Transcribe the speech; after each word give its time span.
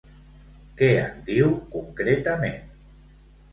Què 0.79 0.89
en 1.01 1.19
diu 1.29 1.53
concretament? 1.77 2.75